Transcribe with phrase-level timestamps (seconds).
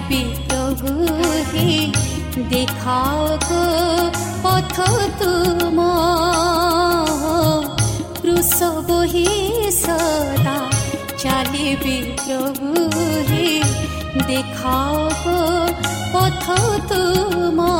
[0.00, 0.90] भी प्रभु
[2.46, 3.62] দেখাও গো
[4.42, 4.76] পথ
[5.18, 5.78] তুম
[8.20, 9.28] কৃষব হে
[9.78, 10.58] সদা
[11.22, 12.68] চালিবি প্রভু
[13.30, 13.48] হে
[14.28, 15.40] দেখাও গো
[16.12, 16.44] পথ
[16.90, 17.72] তুমা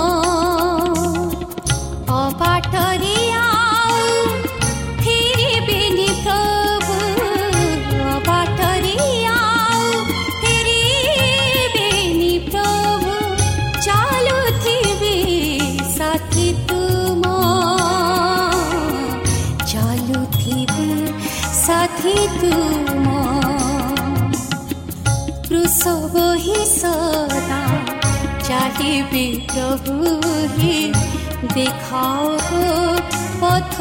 [31.54, 32.36] देखाओ
[33.42, 33.80] पथ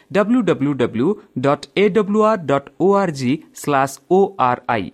[0.11, 1.07] W W W
[1.45, 2.67] dot A W R dot
[4.11, 4.19] O
[4.49, 4.85] R I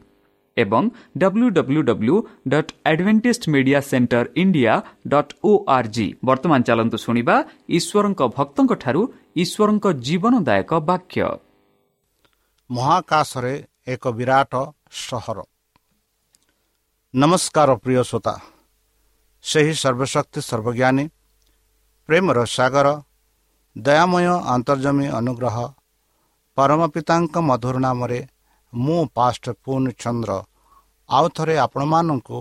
[0.57, 0.83] ଏବଂ
[1.17, 2.15] W W W
[2.47, 4.73] dot advantage media centre India
[5.07, 7.35] dot O R G ବର୍ତ୍ତମାନ ଚାଲନ୍ତୁ ଶୁଣିବା
[7.77, 9.01] ଈଶ୍ୱରଙ୍କ ଭକ୍ତଙ୍କଠାରୁ
[9.43, 11.21] ଈଶ୍ୱରଙ୍କ ଜୀବନଦାୟକ ବାକ୍ୟ।
[12.69, 13.53] ମହାକାଶରେ
[13.93, 14.53] ଏକ ବିରାଟ
[15.07, 15.37] ସହର।
[17.13, 18.35] ନମସ୍କାର ପ୍ରିୟ ଶ୍ରୋତା।
[19.45, 21.05] ସେହି ସର୍ବଶକ୍ତି ସର୍ବଜ୍ଞାନୀ
[22.09, 22.87] ପ୍ରେମର ସାଗର
[23.77, 25.57] ଦୟାମୟ ଅନ୍ତର୍ଜମୀ ଅନୁଗ୍ରହ।
[26.57, 28.19] ପରମ ପିତାଙ୍କ ମଧୁର ନାମରେ
[28.73, 30.31] ମୁଁ ପାଷ୍ଟ ପୂର୍ଣ୍ଣ ଚନ୍ଦ୍ର
[31.09, 32.39] ଆଉ ଥରେ ଆପଣମାନଙ୍କୁ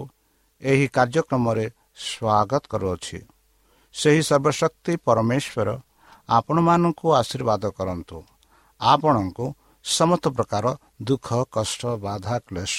[0.63, 1.67] ଏହି କାର୍ଯ୍ୟକ୍ରମରେ
[2.07, 3.19] ସ୍ୱାଗତ କରୁଅଛି।
[3.95, 5.69] ସେହି ସର୍ବଶକ୍ତି ପରମେଶ୍ୱର
[6.29, 8.19] ଆପଣମାନଙ୍କୁ ଆଶୀର୍ବାଦ କରନ୍ତୁ।
[8.81, 9.45] ଆପଣଙ୍କୁ
[9.85, 10.65] ସମସ୍ତ ପ୍ରକାର
[11.03, 12.77] ଦୁଃଖ କଷ୍ଟ ବାଧା କ୍ଲେଶ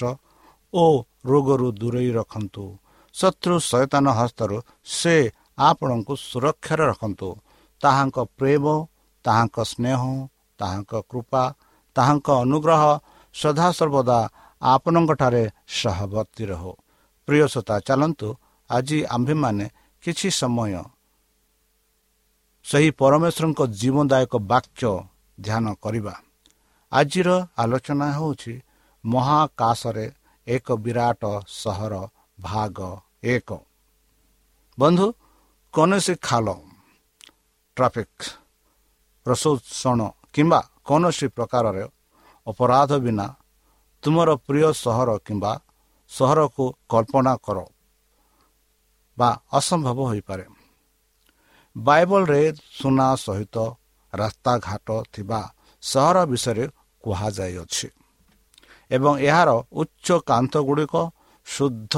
[0.73, 0.83] ଓ
[1.25, 2.63] ରୋଗରୁ ଦୂରେଇ ରଖନ୍ତୁ।
[3.15, 5.15] ଶତ୍ରୁ ସଚେତନ ହସ୍ତରୁ ସେ
[5.59, 7.29] ଆପଣଙ୍କୁ ସୁରକ୍ଷାରେ ରଖନ୍ତୁ।
[7.81, 8.65] ତାହାଙ୍କ ପ୍ରେମ
[9.25, 10.01] ତାହାଙ୍କ ସ୍ନେହ
[10.59, 11.43] ତାହାଙ୍କ କୃପା
[11.95, 12.83] ତାହାଙ୍କ ଅନୁଗ୍ରହ
[13.35, 14.19] ସଦାସର୍ବଦା
[14.61, 15.43] ଆପଣଙ୍କଠାରେ
[15.79, 16.71] ସହବର୍ତ୍ତୀ ରହୁ।
[17.27, 18.27] ପ୍ରିୟସତା ଚାଲନ୍ତୁ
[18.69, 19.65] ଆଜି ଆମ୍ଭେମାନେ
[20.03, 20.73] କିଛି ସମୟ
[22.65, 24.83] ସେହି ପରମେଶ୍ୱରଙ୍କ ଜୀବନଦାୟକ ବାକ୍ୟ
[25.37, 26.15] ଧ୍ୟାନ କରିବା।
[26.91, 28.53] ଆଜିର ଆଲୋଚନା ହେଉଛି
[29.03, 30.05] ମହାକାଶରେ
[30.47, 31.21] ଏକ ବିରାଟ
[31.61, 31.93] ସହର
[32.39, 32.77] ଭାଗ
[33.23, 33.49] ଏକ।
[34.77, 35.07] ବନ୍ଧୁ
[35.73, 36.47] କୌଣସି ଖାଲ
[37.77, 38.23] ଟ୍ରାଫିକ୍
[39.25, 39.99] ପ୍ରଶୋଷଣ
[40.33, 41.77] କିମ୍ବା କୌଣସି ପ୍ରକାରର
[42.47, 43.27] ଅପରାଧ ବିନା
[44.03, 45.51] ତୁମର ପ୍ରିୟ ସହର କିମ୍ବା
[46.11, 47.57] ସହରକୁ କଳ୍ପନା କର
[49.17, 50.45] ବା ଅସମ୍ଭବ ହୋଇପାରେ
[51.75, 52.41] ବାଇବଲରେ
[52.77, 53.55] ସୁନା ସହିତ
[54.13, 55.41] ରାସ୍ତାଘାଟ ଥିବା
[55.83, 56.65] ସହର ବିଷୟରେ
[57.03, 57.87] କୁହାଯାଇଅଛି
[58.91, 59.49] ଏବଂ ଏହାର
[59.81, 60.95] ଉଚ୍ଚ କାନ୍ଥ ଗୁଡ଼ିକ
[61.47, 61.95] ଶୁଦ୍ଧ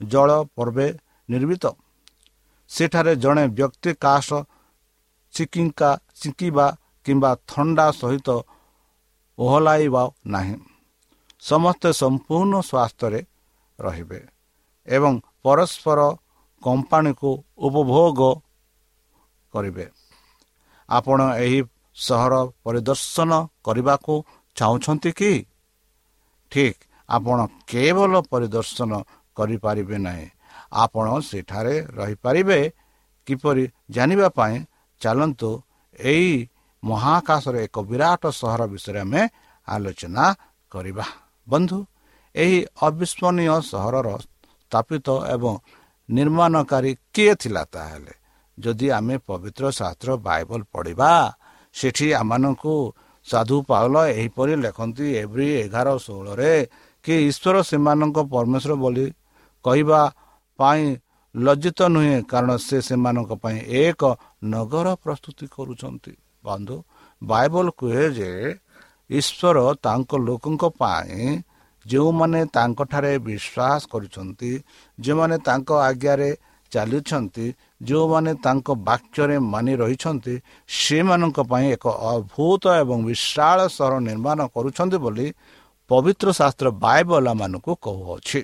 [0.00, 0.86] ଜଳ ପର୍ବେ
[1.28, 1.64] ନିର୍ମିତ
[2.70, 4.28] ସେଠାରେ ଜଣେ ବ୍ୟକ୍ତି କାଶ
[5.34, 6.66] ଚିକିଙ୍କା ଚିକିବା
[7.06, 8.28] କିମ୍ବା ଥଣ୍ଡା ସହିତ
[9.38, 10.56] ଓହଲାଇବା ନାହିଁ।
[11.42, 13.20] ସମସ୍ତେ ସମ୍ପୂର୍ଣ୍ଣ ସ୍ୱାସ୍ଥ୍ୟରେ
[13.78, 14.20] ରହିବେ
[14.88, 16.00] ଏବଂ ପରସ୍ପର
[16.62, 18.20] କମ୍ପାନୀକୁ ଉପଭୋଗ
[19.52, 19.86] କରିବେ।
[20.88, 21.60] ଆପଣ ଏହି
[21.96, 22.34] ସହର
[22.64, 23.30] ପରିଦର୍ଶନ
[23.64, 24.14] କରିବାକୁ
[24.56, 25.32] ଚାହୁଁଛନ୍ତି କି?
[26.52, 28.92] ଠିକ୍ ଆପଣ କେବଳ ପରିଦର୍ଶନ
[29.36, 30.26] କରିପାରିବେ ନାହିଁ।
[30.72, 32.60] ଆପଣ ସେଠାରେ ରହିପାରିବେ।
[33.26, 34.56] କିପରି ଜାଣିବା ପାଇଁ
[35.00, 35.50] ଚାଲନ୍ତୁ
[35.98, 36.32] ଏଇ
[36.82, 39.22] ମହାକାଶର ଏକ ବିରାଟ ସହର ବିଷୟରେ ଆମେ
[39.68, 40.24] ଆଲୋଚନା
[40.72, 41.06] କରିବା।
[41.46, 41.78] ବନ୍ଧୁ
[42.34, 45.52] ଏହି ଅବିସ୍ମରଣୀୟ ସହରର ସ୍ଥାପିତ ଏବଂ
[46.08, 48.14] ନିର୍ମାଣକାରୀ କିଏ ଥିଲା ତାହେଲେ?
[48.58, 51.10] ଯଦି ଆମେ ପବିତ୍ର ଶାସ୍ତ୍ର ବାଇବଲ ପଢ଼ିବା
[51.74, 52.74] ସେଠି ଆମମାନଙ୍କୁ
[53.26, 56.52] ସାଧୁ ପାଉଲ ଏହିପରି ଲେଖନ୍ତି ଏଭ୍ରି ଏଗାର ଷୋହଳରେ
[57.04, 59.06] କି ଈଶ୍ୱର ସେମାନଙ୍କ ପରମେଶ୍ୱର ବୋଲି
[59.64, 60.00] କହିବା
[60.58, 60.84] ପାଇଁ
[61.34, 64.02] ଲଜ୍ଜିତ ନୁହେଁ କାରଣ ସେ ସେମାନଙ୍କ ପାଇଁ ଏକ
[64.44, 66.12] ନଗର ପ୍ରସ୍ତୁତି କରୁଛନ୍ତି।
[66.44, 66.76] ବନ୍ଧୁ
[67.22, 68.30] ବାଇବଲ କୁହେ ଯେ
[69.10, 71.18] ଈଶ୍ୱର ତାଙ୍କ ଲୋକଙ୍କ ପାଇଁ
[71.86, 74.52] ଯେଉଁମାନେ ତାଙ୍କଠାରେ ବିଶ୍ୱାସ କରୁଛନ୍ତି
[74.98, 76.30] ଯେଉଁମାନେ ତାଙ୍କ ଆଜ୍ଞାରେ
[76.72, 77.46] ଚାଲୁଛନ୍ତି
[77.82, 80.34] ଯେଉଁମାନେ ତାଙ୍କ ବାକ୍ୟରେ ମାନି ରହିଛନ୍ତି
[80.80, 85.26] ସେମାନଙ୍କ ପାଇଁ ଏକ ଅଦ୍ଭୁତ ଏବଂ ବିଶାଳ ସହର ନିର୍ମାଣ କରୁଛନ୍ତି ବୋଲି
[85.90, 88.40] ପବିତ୍ର ଶାସ୍ତ୍ର ବାଇବଲ ମାନଙ୍କୁ କହୁଅଛି।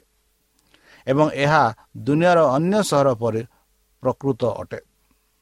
[1.06, 1.62] ଏବଂ ଏହା
[1.96, 3.42] ଦୁନିଆର ଅନ୍ୟ ସହର ପରି
[4.02, 4.80] ପ୍ରକୃତ ଅଟେ।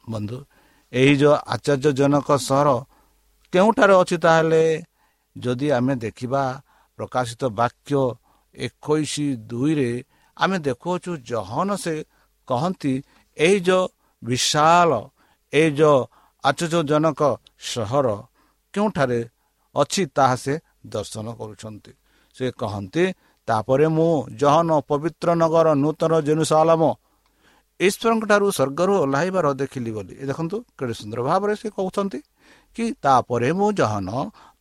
[0.09, 0.39] ବନ୍ଧୁ
[0.93, 2.69] ଏହି ଯେଉଁ ଆଶ୍ଚର୍ଯ୍ୟଜନକ ସହର
[3.53, 4.65] କେଉଁଠାରେ ଅଛି ତାହେଲେ?
[5.37, 6.43] ଯଦି ଆମେ ଦେଖିବା
[6.99, 8.03] ପ୍ରକାଶିତ ବାକ୍ୟ
[8.55, 9.15] ଏକୋଇଶ
[9.51, 9.91] ଦୁଇରେ
[10.37, 11.95] ଆମେ ଦେଖୁଅଛୁ ଜହନ ସେ
[12.49, 12.93] କହନ୍ତି
[13.37, 13.85] ଏଇ ଯେଉଁ
[14.23, 14.91] ବିଶାଳ
[15.53, 15.99] ଏଇ ଯେଉଁ
[16.45, 17.21] ଆଶ୍ଚର୍ଯ୍ୟଜନକ
[17.73, 18.07] ସହର
[18.75, 19.21] କେଉଁଠାରେ
[19.75, 20.55] ଅଛି ତାହା ସେ
[20.87, 21.93] ଦର୍ଶନ କରୁଛନ୍ତି?
[22.37, 23.05] ସେ କହନ୍ତି
[23.49, 26.83] ତାପରେ ମୁଁ ଜହନ ପବିତ୍ର ନଗର ନୂତନ ଜେନୁସାଲମ
[27.81, 32.19] ଈଶ୍ୱରଙ୍କ ଠାରୁ ସ୍ୱର୍ଗରୁ ଓହ୍ଲାଇବାର ଦେଖିଲି ବୋଲି। ଦେଖନ୍ତୁ କେତେ ସୁନ୍ଦର ଭାବରେ ସେ କହୁଛନ୍ତି
[32.77, 34.09] କି ତାପରେ ମୁଁ ଜହନ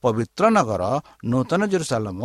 [0.03, 0.83] ପବିତ୍ର ନଗର
[1.31, 2.21] ନୂତନ ଜେରୁସାଲମ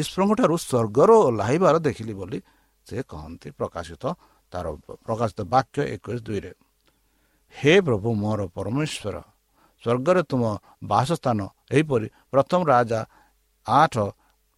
[0.00, 2.38] ଈଶ୍ୱରଙ୍କ ଠାରୁ ସ୍ୱର୍ଗରୁ ଓହ୍ଲାଇବାର ଦେଖିଲି ବୋଲି
[2.86, 4.04] ସେ କହନ୍ତି ପ୍ରକାଶିତ
[4.52, 4.66] ତାର
[5.06, 6.52] ପ୍ରକାଶିତ ବାକ୍ୟ ଏକୋଇଶ ଦୁଇରେ।
[7.54, 9.16] ହେ ପ୍ରଭୁ ମୋର ପରମେଶ୍ୱର
[9.82, 10.42] ସ୍ୱର୍ଗରେ ତୁମ
[10.92, 11.38] ବାସସ୍ଥାନ
[11.74, 13.00] ଏହିପରି ପ୍ରଥମ ରାଜା
[13.66, 13.94] ଆଠ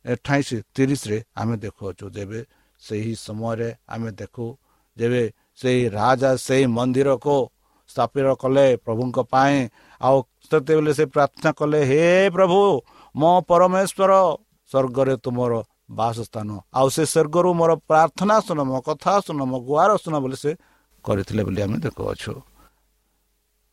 [0.05, 2.41] ଅଠାଇଶ ତିରିଶରେ ଆମେ ଦେଖୁଅଛୁ ଯେବେ
[2.83, 4.47] ସେହି ସମୟରେ ଆମେ ଦେଖୁ
[4.97, 5.23] ଯେବେ
[5.61, 7.37] ସେହି ରାଜା ସେହି ମନ୍ଦିରକୁ
[7.91, 9.57] ସ୍ଥାପିତ କଲେ ପ୍ରଭୁଙ୍କ ପାଇଁ
[10.01, 12.03] ଆଉ ସେତେବେଳେ ସେ ପ୍ରାର୍ଥନା କଲେ ହେ
[12.37, 12.61] ପ୍ରଭୁ
[13.15, 14.13] ମୋ ପରମେଶ୍ୱର
[14.71, 15.53] ସ୍ୱର୍ଗରେ ତୁମର
[15.99, 20.51] ବାସସ୍ଥାନ ଆଉ ସେ ସ୍ୱର୍ଗରୁ ମୋର ପ୍ରାର୍ଥନା ଶୁଣ ମୋ କଥା ଶୁଣ ମୋ ଗୁହାର ଶୁଣ ବୋଲି ସେ
[21.05, 22.33] କରିଥିଲେ ବୋଲି ଆମେ ଦେଖୁଅଛୁ।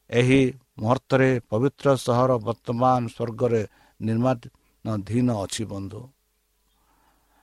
[0.10, 0.42] ଏହି
[0.80, 3.62] ମୁହୂର୍ତ୍ତରେ ପବିତ୍ର ସହର ବର୍ତ୍ତମାନ ସ୍ୱର୍ଗରେ
[4.00, 6.02] ନିର୍ମାଣାଧୀନ ଅଛି ବନ୍ଧୁ।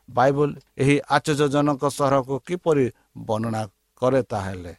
[0.08, 0.50] ବାଇବଲ
[0.82, 2.86] ଏହି ଆଶ୍ଚର୍ଯ୍ୟଜନକ ସହରକୁ କିପରି
[3.28, 3.62] ବର୍ଣ୍ଣନା
[4.02, 4.72] କରେ ତାହେଲେ?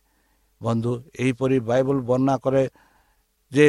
[0.61, 2.63] ବନ୍ଧୁ ଏହିପରି ବାଇବଲ ବର୍ଣ୍ଣନା କରେ
[3.51, 3.67] ଯେ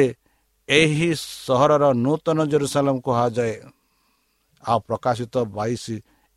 [0.69, 1.09] ଏହି
[1.45, 3.55] ସହରର ନୂତନ ଜେରୁସାଲମ କୁହାଯାଏ।
[4.63, 5.85] ଆଉ ପ୍ରକାଶିତ ବାଇଶ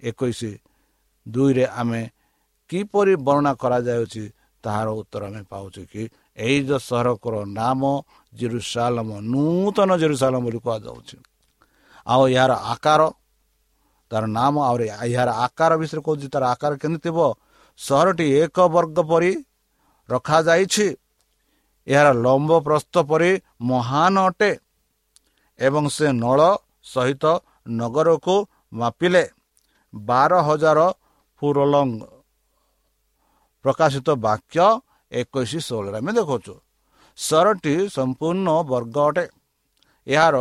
[0.03, 0.41] ଏକୋଇଶ
[1.27, 2.03] ଦୁଇରେ ଆମେ
[2.71, 4.25] କିପରି ବର୍ଣ୍ଣନା କରାଯାଉଛି
[4.65, 6.03] ତାହାର ଉତ୍ତର ଆମେ ପାଉଛୁ କି
[6.45, 7.83] ଏହି ଯେଉଁ ସହରକର ନାମ
[8.33, 11.17] ଜେରୁସାଲମ ନୂତନ ଜେରୁସାଲମ ବୋଲି କୁହାଯାଉଛି।
[12.07, 13.01] ଆଉ ଏହାର ଆକାର
[14.15, 17.19] ତାର ନାମ ଆହୁରି ଏହାର ଆକାର ବିଷୟରେ କହୁଛି ତାର ଆକାର କେମିତି ଥିବ?
[17.79, 19.33] ସହରଟି ଏକ ବର୍ଗ ପରି
[20.09, 20.87] ରଖାଯାଇଛି।
[21.87, 23.31] ଏହାର ଲମ୍ବ ପ୍ରସ୍ତ ପରି
[23.71, 24.51] ମହାନ ଅଟେ
[25.59, 26.41] ଏବଂ ସେ ନଳ
[26.93, 27.25] ସହିତ
[27.79, 28.37] ନଗରକୁ
[28.73, 29.25] ମାପିଲେ।
[29.93, 30.79] ବାର ହଜାର
[31.43, 32.03] ଫୁରଲଙ୍ଗ।
[33.65, 34.67] ପ୍ରକାଶିତ ବାକ୍ୟ
[35.13, 36.55] ଏକୋଇଶ ଷୋହଳରେ ଆମେ ଦେଖାଉଛୁ
[37.19, 39.25] ସହରଟି ସମ୍ପୂର୍ଣ୍ଣ ବର୍ଗ ଅଟେ।
[40.07, 40.37] ଏହାର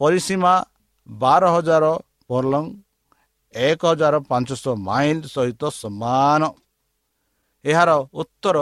[0.00, 0.54] ପରିସୀମା
[1.08, 1.84] ବାର ହଜାର
[2.30, 2.68] ଫରଲଙ୍ଗ
[3.54, 6.42] ଏକ ହଜାର ପାଞ୍ଚଶହ ମାଇଲ ସହିତ ସମାନ।
[7.64, 8.56] ଏହାର ଉତ୍ତର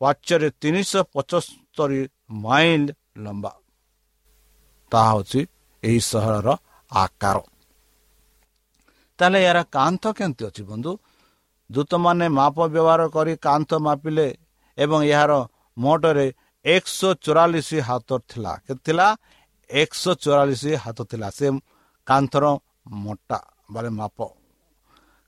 [0.00, 2.00] ପାଚରେ ତିନିଶହ ପଚସ୍ତରୀ
[2.30, 2.86] ମାଇଲ
[3.18, 3.52] ଲମ୍ବା।
[4.92, 5.40] ତାହା ହେଉଛି
[5.82, 6.48] ଏହି ସହରର
[6.92, 7.36] ଆକାର।
[9.18, 10.92] ତାହେଲେ ଏହାର କାନ୍ଥ କେମିତି ଅଛି ବନ୍ଧୁ?
[11.70, 14.28] ଦୂତମାନେ ମାପ ବ୍ୟବହାର କରି କାନ୍ଥ ମାପିଲେ
[14.78, 15.32] ଏବଂ ଏହାର
[15.78, 16.26] ମୋଟରେ
[16.64, 19.06] ଏକଶହ ଚଉରାଳିଶ ହାତ ଥିଲା। କେତେ ଥିଲା?
[19.70, 21.46] ଏକଶହ ଚଉରାଳିଶ ହାତ ଥିଲା। ସେ
[22.06, 22.44] କାନ୍ଥର
[23.04, 23.38] ମୋଟା
[23.72, 24.18] ବା ମାପ।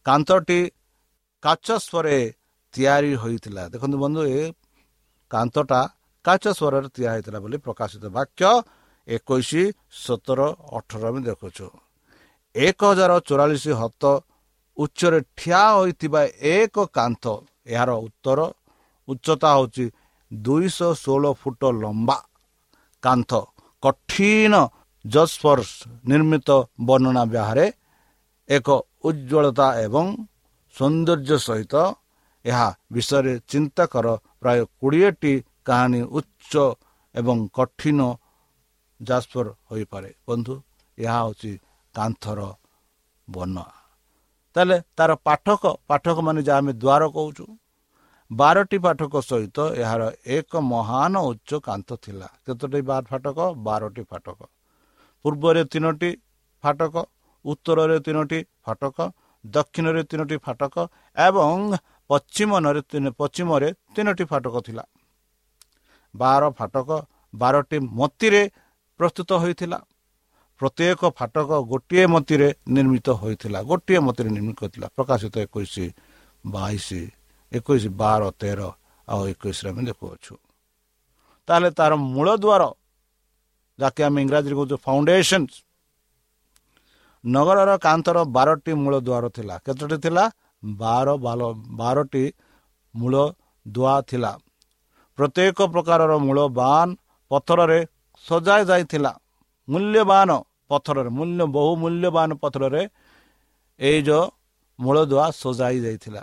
[0.06, 0.60] କାନ୍ଥଟି
[1.42, 2.18] କାଚ ସ୍ୱରେ
[2.74, 4.42] ତିଆରି ହୋଇଥିଲା। ଦେଖନ୍ତୁ ବନ୍ଧୁ ଏ
[5.30, 5.80] କାନ୍ଥଟା
[6.24, 8.50] କାଚ ସ୍ୱରରେ ତିଆରି ହୋଇଥିଲା ବୋଲି ପ୍ରକାଶିତ ବାକ୍ୟ
[9.08, 9.50] ଏକୋଇଶ
[10.04, 10.40] ସତର
[10.78, 11.66] ଅଠର ଆମେ ଦେଖୁଛୁ।
[12.54, 14.04] ଏକ ହଜାର ଚଉରାଳିଶ ହତ
[14.76, 16.22] ଉଚ୍ଚରେ ଠିଆ ହୋଇଥିବା
[16.54, 17.24] ଏକ କାନ୍ଥ
[17.66, 18.38] ଏହାର ଉତ୍ତର
[19.08, 19.84] ଉଚ୍ଚତା ହେଉଛି
[20.30, 22.18] ଦୁଇଶହ ଷୋହଳ ଫୁଟ ଲମ୍ବା
[23.02, 23.30] କାନ୍ଥ
[23.82, 24.54] କଠିନ
[25.04, 25.70] ଜସ୍ପର୍ସ
[26.04, 26.48] ନିର୍ମିତ
[26.86, 27.66] ବର୍ଣ୍ଣନା ବାହାରେ
[28.48, 28.68] ଏକ
[29.04, 30.06] ଉଜ୍ଜଳତା ଏବଂ
[30.74, 31.74] ସୌନ୍ଦର୍ଯ୍ୟ ସହିତ
[32.44, 34.06] ଏହା ବିଷୟରେ ଚିନ୍ତା କର
[34.40, 35.32] ପ୍ରାୟ କୋଡ଼ିଏଟି
[35.66, 36.54] କାହାଣୀ ଉଚ୍ଚ
[37.14, 38.00] ଏବଂ କଠିନ
[39.00, 40.54] ଜାସ୍ପର ହୋଇପାରେ ବନ୍ଧୁ
[40.98, 41.52] ଏହା ହେଉଛି
[41.94, 42.40] କାନ୍ଥର
[43.28, 43.64] ବର୍ଣ୍ଣନା
[44.56, 47.46] ତାହେଲେ ତାର ପାଠକ ପାଠକ ମାନେ ଯାହା ଆମେ ଦ୍ୱାର କହୁଛୁ
[48.30, 50.02] ବାରଟି ପାଠକ ସହିତ ଏହାର
[50.36, 54.38] ଏକ ମହାନ ଉଚ୍ଚ କାନ୍ଥ ଥିଲା କେତୋଟି ବାର ଫାଟକ ବାରଟି ଫାଟକ
[55.24, 56.10] ପୂର୍ବରେ ତିନୋଟି
[56.64, 56.94] ଫାଟକ
[57.44, 58.96] ଉତ୍ତରରେ ତିନୋଟି ଫାଟକ
[59.44, 60.74] ଦକ୍ଷିଣରେ ତିନୋଟି ଫାଟକ
[61.16, 61.58] ଏବଂ
[62.10, 62.80] ପଶ୍ଚିମରେ
[63.20, 64.84] ପଶ୍ଚିମରେ ତିନୋଟି ଫାଟକ ଥିଲା।
[66.14, 66.88] ବାର ଫାଟକ
[67.34, 68.42] ବାରଟି ମତିରେ
[69.00, 69.78] ପ୍ରସ୍ତୁତ ହୋଇଥିଲା।
[70.60, 75.74] ପ୍ରତ୍ୟେକ ଫାଟକ ଗୋଟିଏ ମତିରେ ନିର୍ମିତ ହୋଇଥିଲା। ଗୋଟିଏ ମତିରେ ନିର୍ମିତ ହୋଇଥିଲା। ପ୍ରକାଶିତ ଏକୋଇଶ
[76.44, 76.88] ବାଇଶ
[77.52, 78.60] ଏକୋଇଶ ବାର ତେର
[79.08, 80.34] ଆଉ ଏକୋଇଶରେ ଆମେ ଦେଖୁଅଛୁ।
[81.48, 82.62] ତାହେଲେ ତାର ମୂଳ ଦ୍ୱାର
[83.78, 85.42] ଯାହାକି ଆମେ ଇଂରାଜୀରେ କହୁଛୁ ଫାଉଣ୍ଡେସନ
[87.24, 90.24] ନଗରର କାନ୍ଥର ବାରଟି ମୂଳ ଦ୍ୱାର ଥିଲା। କେତୋଟି ଥିଲା?
[90.62, 91.08] ବାର
[91.80, 92.24] ବାରଟି
[92.94, 93.14] ମୂଳ
[93.66, 94.32] ଦୁଆ ଥିଲା।
[95.18, 96.88] ପ୍ରତ୍ୟେକ ପ୍ରକାରର ମୂଳ ବାନ
[97.30, 97.80] ପଥରରେ
[98.26, 99.12] ସଜା ଯାଇଥିଲା।
[99.68, 100.30] ମୂଲ୍ୟବାନ
[100.70, 102.82] ପଥରରେ ମୂଲ୍ୟ ବହୁ ମୂଲ୍ୟବାନ ପଥରରେ
[103.80, 104.24] ଏଇ ଯେଉଁ
[104.78, 106.22] ମୂଳଦୁଆ ସଜାଇ ଯାଇଥିଲା।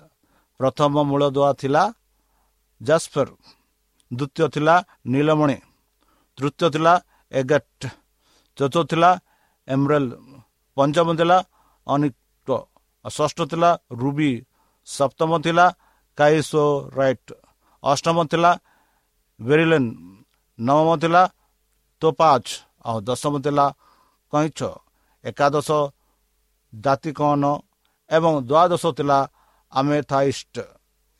[0.59, 1.83] ପ୍ରଥମ ମୂଳଦୁଆ ଥିଲା
[2.81, 3.27] ଜାସ୍ଫର
[4.11, 4.75] ଦ୍ୱିତୀୟ ଥିଲା
[5.11, 5.57] ନୀଳମଣି।
[6.37, 6.93] ତୃତୀୟ ଥିଲା
[7.39, 7.83] ଏଗେଟ୍
[8.57, 9.11] ଚତୁର୍ଥ ଥିଲା
[9.67, 10.05] ଏମ୍ରେଲ
[10.77, 11.37] ପଞ୍ଚମ ଥିଲା
[11.87, 12.49] ଅନିକ
[13.05, 13.69] ଷଷ୍ଠ ଥିଲା
[14.01, 14.31] ରୁବି
[14.87, 15.65] ସପ୍ତମ ଥିଲା
[16.17, 16.63] କାଇସୋ
[16.97, 17.31] ରାଇଟ୍
[17.83, 18.51] ଅଷ୍ଟମ ଥିଲା
[19.39, 19.89] ଭେରିଲେନ୍
[20.59, 21.23] ନବମ ଥିଲା
[22.01, 22.45] ତୋପାଜ
[22.87, 23.65] ଆଉ ଦଶମ ଥିଲା
[24.33, 24.59] କଇଁଛ
[25.23, 25.69] ଏକାଦଶ
[26.73, 27.43] ଜାତିକନ
[28.09, 29.19] ଏବଂ ଦ୍ୱାଦଶ ଥିଲା
[29.73, 30.55] ଆମେଥାଇଷ୍ଟ।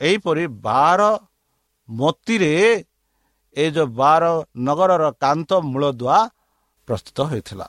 [0.01, 1.01] ଏହିପରି ବାର
[1.89, 2.53] ମତିରେ
[3.55, 4.23] ଏ ଯେଉଁ ବାର
[4.57, 6.17] ନଗରର କାନ୍ତ ମୂଳଦୁଆ
[6.87, 7.67] ପ୍ରସ୍ତୁତ ହୋଇଥିଲା।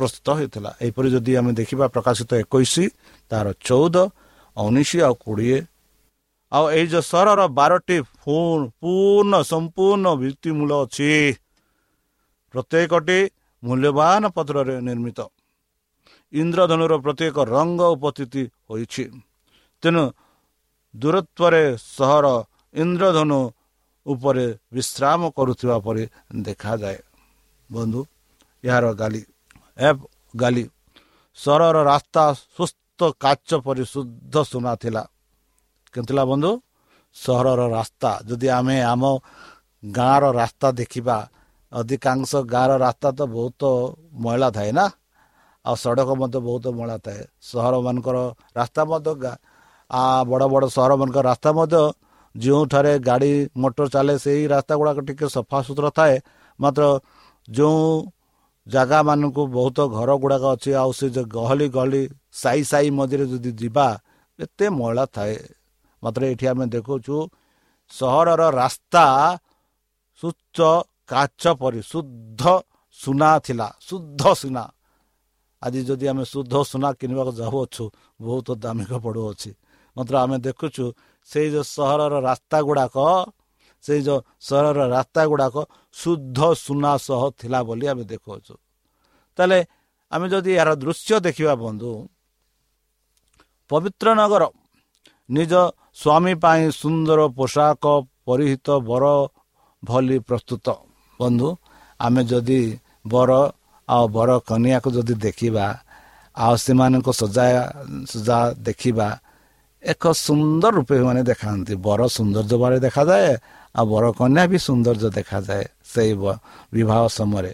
[0.00, 2.74] ପ୍ରସ୍ତୁତ ହୋଇଥିଲା। ଏହିପରି ଯଦି ଆମେ ଦେଖିବା ପ୍ରକାଶିତ ଏକୋଇଶ
[3.30, 3.96] ତାର ଚଉଦ
[4.56, 5.58] ଉଣେଇଶ ଆଉ କୋଡ଼ିଏ।
[6.52, 11.10] ଆଉ ଏଇ ଯେଉଁ ସହରର ବାରଟି ପୂର୍ଣ୍ଣ ସମ୍ପୂର୍ଣ୍ଣ ଭିତ୍ତିମୂଳ ଅଛି।
[12.54, 13.20] ପ୍ରତ୍ୟେକଟି
[13.62, 15.18] ମୂଲ୍ୟବାନ ପତ୍ରରେ ନିର୍ମିତ।
[16.32, 19.04] ଇନ୍ଦ୍ରଧନୁର ପ୍ରତ୍ୟେକ ରଙ୍ଗ ଉପସ୍ଥିତି ହୋଇଛି।
[19.82, 20.04] ତେଣୁ
[20.94, 21.62] ଦୂରତ୍ୱରେ
[21.96, 22.26] ସହର
[22.74, 23.40] ଇନ୍ଦ୍ରଧନୁ
[24.12, 26.04] ଉପରେ ବିଶ୍ରାମ କରୁଥିବା ପରି
[26.46, 26.98] ଦେଖାଯାଏ।
[27.70, 28.00] ବନ୍ଧୁ
[28.64, 29.20] ଏହାର ଗାଲି
[30.34, 30.64] ଗାଲି
[31.38, 32.22] ସହରର ରାସ୍ତା
[32.56, 35.02] ସୁସ୍ଥ କାଚ ପରି ଶୁଦ୍ଧ ସୁନା ଥିଲା
[35.94, 36.50] କେମିତି ବନ୍ଧୁ?
[37.16, 39.02] ସହରର ରାସ୍ତା ଯଦି ଆମେ ଆମ
[39.82, 41.16] ଗାଁର ରାସ୍ତା ଦେଖିବା
[41.72, 43.62] ଅଧିକାଂଶ ଗାଁର ରାସ୍ତା ତ ବହୁତ
[44.22, 44.86] ମଇଳା ଥାଏ ନା?
[45.64, 48.16] ଆଉ ସଡ଼କ ମଧ୍ୟ ବହୁତ ମଇଳା ଥାଏ। ସହରମାନଙ୍କର
[48.58, 49.10] ରାସ୍ତା ମଧ୍ୟ
[50.30, 51.80] ବଡ଼ ବଡ଼ ସହରମାନଙ୍କର ରାସ୍ତା ମଧ୍ୟ
[52.34, 53.32] ଯେଉଁଠାରେ ଗାଡ଼ି
[53.62, 56.14] ମଟର ଚାଲେ ସେଇ ରାସ୍ତା ଗୁଡ଼ାକ ଟିକେ ସଫା ସୁତୁରା ଥାଏ।
[56.60, 56.82] ମାତ୍ର
[57.48, 57.82] ଯେଉଁ
[58.66, 63.86] ଜାଗାମାନଙ୍କୁ ବହୁତ ଘର ଗୁଡ଼ାକ ଅଛି ଆଉ ସେ ଯେଉଁ ଗହଳି ଗହଳି ସାଇ ସାଇ ମଝିରେ ଯଦି ଯିବା
[64.38, 65.36] ଏତେ ମଇଳା ଥାଏ।
[66.02, 67.16] ମାତ୍ର ଏଠି ଆମେ ଦେଖୁଛୁ
[67.90, 69.04] ସହରର ରାସ୍ତା
[70.22, 70.58] ସୁଚ୍ଚ
[71.10, 72.42] କାଚ ପରି ଶୁଦ୍ଧ
[72.98, 74.64] ସୁନା ଥିଲା ଶୁଦ୍ଧ ସୁନା।
[75.62, 77.84] ଆଜି ଯଦି ଆମେ ଶୁଦ୍ଧ ସୁନା କିଣିବାକୁ ଯାଉଅଛୁ
[78.20, 79.50] ବହୁତ ଦାମିକ ପଡ଼ୁଅଛି।
[79.96, 80.84] ମାତ୍ର ଆମେ ଦେଖୁଛୁ
[81.30, 82.96] ସେଇ ଯେଉଁ ସହରର ରାସ୍ତା ଗୁଡ଼ାକ
[83.84, 85.56] ସେଇ ଯେଉଁ ସହରର ରାସ୍ତା ଗୁଡ଼ାକ
[86.00, 88.54] ଶୁଦ୍ଧ ସୁନା ସହ ଥିଲା ବୋଲି ଆମେ ଦେଖୁଅଛୁ।
[89.38, 89.58] ତାହେଲେ
[90.12, 91.90] ଆମେ ଯଦି ଏହାର ଦୃଶ୍ୟ ଦେଖିବା ବନ୍ଧୁ
[93.70, 94.44] ପବିତ୍ର ନଗର
[95.28, 95.52] ନିଜ
[96.00, 97.84] ସ୍ୱାମୀ ପାଇଁ ସୁନ୍ଦର ପୋଷାକ
[98.26, 99.04] ପରିହିତ ବର
[99.82, 100.66] ଭଲି ପ୍ରସ୍ତୁତ।
[101.20, 101.48] ବନ୍ଧୁ
[102.00, 102.60] ଆମେ ଯଦି
[103.12, 103.30] ବର
[103.88, 105.66] ଆଉ ବର କନିଆକୁ ଯଦି ଦେଖିବା
[106.36, 107.44] ଆଉ ସେମାନଙ୍କ ସଜା
[108.12, 109.08] ସଜା ଦେଖିବା
[109.82, 113.32] ଏକ ସୁନ୍ଦର ରୂପେ ମାନେ ଦେଖାନ୍ତି ବର ସୌନ୍ଦର୍ଯ୍ୟ ଭାବରେ ଦେଖାଯାଏ
[113.74, 116.12] ଆଉ ବର କନ୍ୟା ବି ସୌନ୍ଦର୍ଯ୍ୟ ଦେଖାଯାଏ ସେଇ
[116.72, 117.52] ବିବାହ ସମୟରେ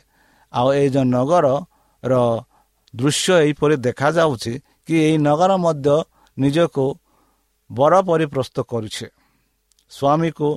[0.53, 2.15] ଆଉ ଏଇ ଯେଉଁ ନଗରର
[2.95, 4.53] ଦୃଶ୍ୟ ଏହିପରି ଦେଖାଯାଉଛି
[4.87, 5.97] କି ଏଇ ନଗର ମଧ୍ୟ
[6.37, 6.87] ନିଜକୁ
[7.71, 9.07] ବର ପରି ପ୍ରସ୍ତୁତ କରୁଛେ
[9.93, 10.49] ସ୍ୱାମୀକୁ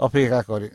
[0.00, 0.68] ଅପେକ୍ଷା କରି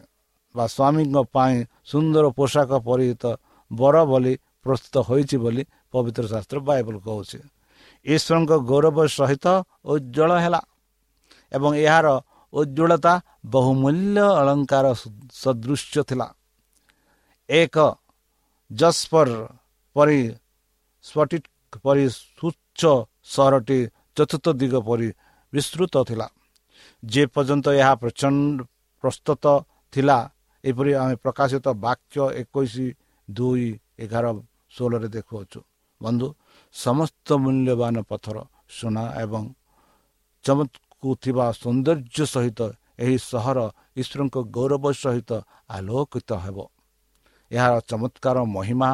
[0.56, 3.24] ବା ସ୍ୱାମୀଙ୍କ ପାଇଁ ସୁନ୍ଦର ପୋଷାକ ପରିହିତ
[3.72, 7.40] ବର ବୋଲି ପ୍ରସ୍ତୁତ ହୋଇଛି ବୋଲି ପବିତ୍ର ଶାସ୍ତ୍ର ବାଇବଲ କହୁଛି
[8.06, 9.46] ଈଶ୍ୱରଙ୍କ ଗୌରବ ସହିତ
[9.94, 10.62] ଉଜ୍ଜଳ ହେଲା
[11.52, 12.08] ଏବଂ ଏହାର
[12.54, 13.14] ଉଜ୍ଜଳତା
[13.54, 14.86] ବହୁମୂଲ୍ୟ ଅଳଙ୍କାର
[15.42, 16.28] ସଦୃଶ୍ୟ ଥିଲା।
[17.50, 17.76] ଏକ
[18.72, 19.30] ଜସ୍ପର
[19.96, 20.22] ପରି
[21.06, 21.44] ସ୍ଫଟିକ
[21.84, 22.82] ପରି ସ୍ୱଚ୍ଛ
[23.34, 23.80] ସହରଟି
[24.18, 25.10] ଚତୁର୍ଥ ଦିଗ ପରି
[25.54, 26.28] ବିସ୍ତୃତ ଥିଲା।
[27.04, 28.58] ଯେ ପର୍ଯ୍ୟନ୍ତ ଏହା ପ୍ରଚଣ୍ଡ
[29.04, 29.46] ପ୍ରସ୍ତୁତ
[29.94, 30.18] ଥିଲା
[30.64, 32.76] ଏପରି ଆମେ ପ୍ରକାଶିତ ବାକ୍ୟ ଏକୋଇଶ
[33.28, 33.68] ଦୁଇ
[34.04, 34.26] ଏଗାର
[34.76, 35.60] ଷୋହଳରେ ଦେଖୁଅଛୁ।
[36.06, 36.28] ବନ୍ଧୁ
[36.76, 38.38] ସମସ୍ତ ମୂଲ୍ୟବାନ ପଥର
[38.78, 39.44] ସୁନା ଏବଂ
[40.46, 42.60] ଚମତ୍କୁ ଥିବା ସୌନ୍ଦର୍ଯ୍ୟ ସହିତ
[43.04, 43.60] ଏହି ସହର
[44.02, 45.32] ଈଶ୍ୱରଙ୍କ ଗୌରବ ସହିତ
[45.70, 46.58] ଆଲୋକିତ ହେବ।
[47.52, 48.92] ଏହାର ଚମତ୍କାର ମହିମା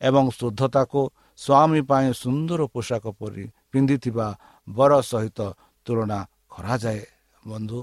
[0.00, 1.00] ଏବଂ ଶୁଦ୍ଧତାକୁ
[1.38, 4.26] ସ୍ୱାମୀ ପାଇଁ ସୁନ୍ଦର ପୋଷାକ ପରି ପିନ୍ଧିଥିବା
[4.68, 5.38] ବର ସହିତ
[5.86, 6.18] ତୁଳନା
[6.52, 7.02] କରାଯାଏ
[7.46, 7.80] ବନ୍ଧୁ।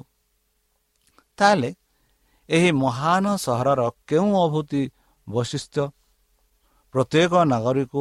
[1.38, 1.69] ତାହେଲେ
[2.49, 4.81] ଏହି ମହାନ ସହରର କେଉଁ ଅଭୂତି
[5.27, 5.83] ବୈଶିଷ୍ଟ୍ୟ?
[6.93, 7.93] ପ୍ରତ୍ୟେକ ନାଗରିକ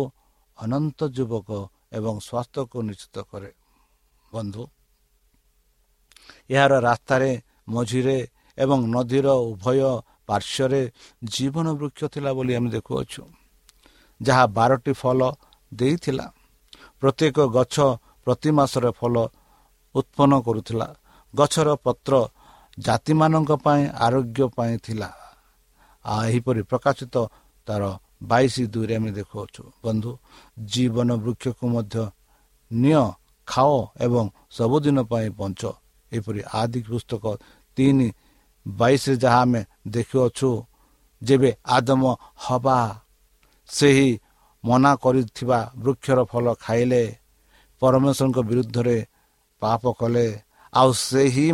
[0.58, 1.48] ଅନନ୍ତ ଯୁବକ
[1.92, 3.50] ଏବଂ ସ୍ୱାସ୍ଥ୍ୟକୁ ନିଶ୍ଚିତ କରେ
[4.32, 4.62] ବନ୍ଧୁ
[6.50, 7.30] ଏହାର ରାସ୍ତାରେ
[7.68, 8.18] ମଝିରେ
[8.58, 9.80] ଏବଂ ନଦୀର ଉଭୟ
[10.26, 10.80] ପାର୍ଶ୍ୱରେ
[11.24, 13.22] ଜୀବନ ବୃକ୍ଷ ଥିଲା ବୋଲି ଆମେ ଦେଖୁଅଛୁ।
[14.20, 15.20] ଯାହା ବାରଟି ଫଲ
[15.72, 16.26] ଦେଇଥିଲା।
[17.00, 17.76] ପ୍ରତ୍ୟେକ ଗଛ
[18.24, 19.14] ପ୍ରତି ମାସରେ ଫଳ
[19.94, 20.88] ଉତ୍ପନ୍ନ କରୁଥିଲା।
[21.34, 22.12] ଗଛର ପତ୍ର
[22.78, 25.08] ଜାତିମାନଙ୍କ ପାଇଁ ଆରୋଗ୍ୟ ପାଇଁ ଥିଲା।
[26.04, 27.14] ଆଉ ଏହିପରି ପ୍ରକାଶିତ
[27.66, 27.82] ତାର
[28.20, 30.11] ବାଇଶ ଦୁଇରେ ଆମେ ଦେଖୁଅଛୁ ବନ୍ଧୁ
[30.72, 32.05] ଜୀବନ ବୃକ୍ଷକୁ ମଧ୍ୟ
[32.70, 33.02] ନିଅ
[33.48, 33.74] ଖାଅ
[34.05, 35.62] ଏବଂ ସବୁଦିନ ପାଇଁ ବଞ୍ଚ।
[36.12, 37.24] ଏପରି ଆଦି ପୁସ୍ତକ
[37.76, 38.09] ତିନି
[38.66, 39.61] ବାଇଶରେ ଯାହା ଆମେ
[39.94, 40.50] ଦେଖୁଅଛୁ
[41.22, 42.02] ଯେବେ ଆଦମ
[42.44, 42.79] ହବା
[43.68, 44.11] ସେହି
[44.64, 47.02] ମନା କରିଥିବା ବୃକ୍ଷର ଫଳ ଖାଇଲେ
[47.83, 48.98] ପରମେଶ୍ୱରଙ୍କ ବିରୁଦ୍ଧରେ
[49.62, 50.26] ପାପ କଲେ
[50.72, 51.46] ଆଉ ସେହି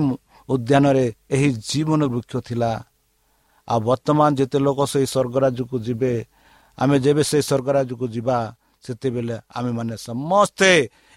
[0.48, 2.72] ଉଦ୍ୟାନରେ ଏହି ଜୀବନ ବୃକ୍ଷ ଥିଲା।
[3.68, 6.12] ଆଉ ବର୍ତ୍ତମାନ ଯେତେ ଲୋକ ସେହି ସ୍ୱର୍ଗରାଜକୁ ଯିବେ
[6.78, 8.38] ଆମେ ଯେବେ ସେ ସ୍ୱର୍ଗରାଜକୁ ଯିବା
[8.84, 10.70] ସେତେବେଳେ ଆମେମାନେ ସମସ୍ତେ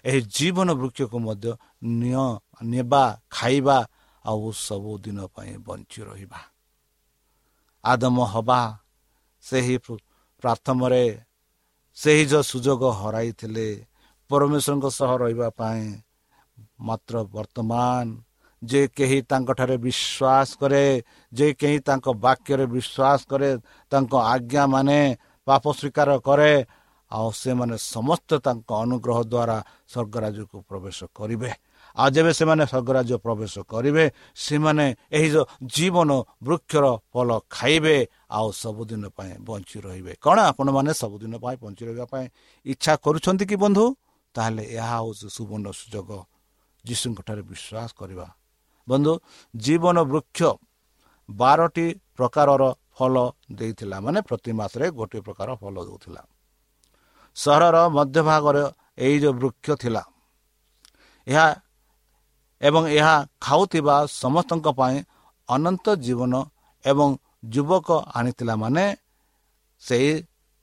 [0.04, 1.50] ଏହି ଜୀବନ ବୃକ୍ଷକୁ ମଧ୍ୟ
[2.72, 3.78] ନେବା ଖାଇବା
[4.24, 6.40] ଆଉ ସବୁଦିନ ପାଇଁ ବଞ୍ଚି ରହିବା।
[7.84, 8.60] ଆଦମ ହବା
[9.44, 9.76] ସେହି
[10.42, 11.04] ପ୍ରାଥମରେ
[11.96, 13.68] ସେହି ଯେଉଁ ସୁଯୋଗ ହରାଇଥିଲେ
[14.30, 15.82] ପରମେଶ୍ୱରଙ୍କ ସହ ରହିବା ପାଇଁ
[16.80, 18.06] ମାତ୍ର ବର୍ତ୍ତମାନ
[18.62, 20.86] ଯେ କେହି ତାଙ୍କଠାରେ ବିଶ୍ୱାସ କରେ
[21.32, 23.50] ଯେ କେହି ତାଙ୍କ ବାକ୍ୟରେ ବିଶ୍ୱାସ କରେ
[23.92, 25.00] ତାଙ୍କ ଆଜ୍ଞା ମାନେ
[25.46, 26.52] ପାପ ସ୍ୱୀକାର କରେ
[27.10, 29.56] ଆଉ ସେମାନେ ସମସ୍ତେ ତାଙ୍କ ଅନୁଗ୍ରହ ଦ୍ୱାରା
[29.92, 31.50] ସ୍ୱର୍ଗରାଜକୁ ପ୍ରବେଶ କରିବେ।
[31.96, 34.04] ଆଉ ଯେବେ ସେମାନେ ସ୍ୱର୍ଗରାଜ ପ୍ରବେଶ କରିବେ
[34.36, 35.28] ସେମାନେ ଏହି
[35.76, 36.10] ଜୀବନ
[36.46, 37.96] ବୃକ୍ଷର ଫଳ ଖାଇବେ
[38.38, 42.26] ଆଉ ସବୁଦିନ ପାଇଁ ବଞ୍ଚି ରହିବେ। କ'ଣ ଆପଣମାନେ ସବୁଦିନ ପାଇଁ ବଞ୍ଚି ରହିବା ପାଇଁ
[42.66, 43.84] ଇଚ୍ଛା କରୁଛନ୍ତି କି ବନ୍ଧୁ?
[44.34, 46.10] ତାହେଲେ ଏହା ହେଉଛି ସୁବର୍ଣ୍ଣ ସୁଯୋଗ।
[46.84, 48.26] ଯୀଶୁଙ୍କଠାରେ ବିଶ୍ୱାସ କରିବା।
[48.88, 49.12] ବନ୍ଧୁ
[49.54, 50.40] ଜୀବନ ବୃକ୍ଷ
[51.28, 51.86] ବାରଟି
[52.18, 52.62] ପ୍ରକାରର
[52.96, 53.14] ଫଳ
[53.58, 56.22] ଦେଇଥିଲା। ମାନେ ପ୍ରତି ମାସରେ ଗୋଟିଏ ପ୍ରକାର ଫଳ ଦେଉଥିଲା।
[57.36, 58.62] ସହରର ମଧ୍ୟଭାଗରେ
[58.98, 60.02] ଏଇ ଯେଉଁ ବୃକ୍ଷ ଥିଲା
[61.26, 61.46] ଏହା
[62.60, 64.96] ଏବଂ ଏହା ଖାଉଥିବା ସମସ୍ତଙ୍କ ପାଇଁ
[65.48, 66.34] ଅନନ୍ତ ଜୀବନ
[66.84, 67.08] ଏବଂ
[67.54, 68.84] ଯୁବକ ଆଣିଥିଲା। ମାନେ
[69.82, 70.12] ସେହି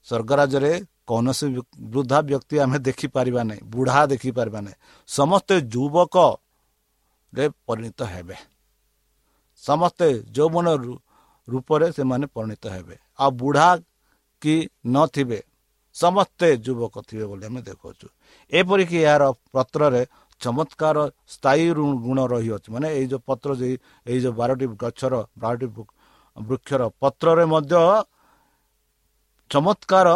[0.08, 0.72] ସ୍ୱର୍ଗରାଜରେ
[1.08, 1.46] କୌଣସି
[1.92, 4.76] ବୃଦ୍ଧା ବ୍ୟକ୍ତି ଆମେ ଦେଖିପାରିବା ନାହିଁ ବୁଢ଼ା ଦେଖିପାରିବା ନାହିଁ।
[5.08, 8.36] ସମସ୍ତେ ଯୁବକରେ ପରିଣତ ହେବେ।
[9.62, 10.66] ସମସ୍ତେ ଯୌବନ
[11.48, 13.68] ରୂପରେ ସେମାନେ ପରିଣତ ହେବେ। ଆଉ ବୁଢ଼ା
[14.42, 14.54] କି
[14.94, 15.40] ନଥିବେ
[15.94, 18.06] ସମସ୍ତେ ଯୁବକ ଥିବେ ବୋଲି ଆମେ ଦେଖାଉଛୁ
[18.52, 20.02] ଏପରିକି ଏହାର ପତ୍ରରେ
[20.40, 20.96] ଚମତ୍କାର
[21.34, 21.66] ସ୍ଥାୟୀ
[22.06, 23.68] ଗୁଣ ରହିଅଛି। ମାନେ ଏଇ ଯେଉଁ ପତ୍ର ଯେ
[24.10, 25.66] ଏଇ ଯେଉଁ ବାରଟି ଗଛର ବାରଟି
[26.36, 27.74] ବୃକ୍ଷର ପତ୍ରରେ ମଧ୍ୟ
[29.50, 30.08] ଚମତ୍କାର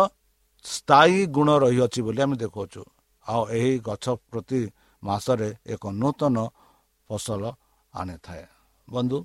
[0.64, 2.82] ସ୍ଥାୟୀ ଗୁଣ ରହିଅଛି ବୋଲି ଆମେ ଦେଖାଉଛୁ
[3.26, 4.60] ଆଉ ଏହି ଗଛ ପ୍ରତି
[5.02, 6.36] ମାସରେ ଏକ ନୂତନ
[7.10, 7.42] ଫସଲ
[7.94, 8.44] ଆଣିଥାଏ।
[8.88, 9.18] ବନ୍ଧୁ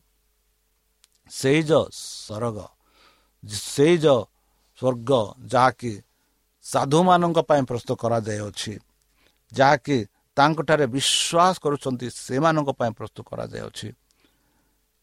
[1.31, 2.57] ସେଇ ଯ ସରଗ
[3.43, 4.07] ସେଇ ଯ
[4.79, 5.11] ସ୍ୱର୍ଗ
[5.45, 5.91] ଯାହାକି
[6.65, 8.73] ସାଧୁମାନଙ୍କ ପାଇଁ ପ୍ରସ୍ତୁତ କରାଯାଇଅଛି
[9.51, 9.97] ଯାହାକି
[10.37, 13.87] ତାଙ୍କଠାରେ ବିଶ୍ୱାସ କରୁଛନ୍ତି ସେମାନଙ୍କ ପାଇଁ ପ୍ରସ୍ତୁତ କରାଯାଇଅଛି